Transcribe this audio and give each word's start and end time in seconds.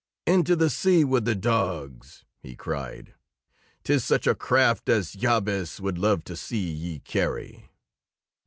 "Into 0.25 0.55
the 0.55 0.71
sea 0.71 1.03
with 1.03 1.25
the 1.25 1.35
dogs!" 1.35 2.25
he 2.41 2.55
cried. 2.55 3.13
"'Tis 3.83 4.03
such 4.03 4.25
a 4.25 4.33
craft 4.33 4.89
as 4.89 5.13
Jabez 5.13 5.79
would 5.79 5.99
love 5.99 6.23
to 6.23 6.35
see 6.35 6.71
ye 6.71 6.97
carry." 6.97 7.69